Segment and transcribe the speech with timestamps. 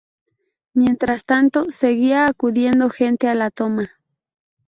[0.73, 3.87] Mientras tanto, seguía acudiendo gente a La Toma.